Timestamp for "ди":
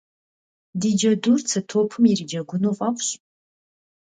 0.79-0.89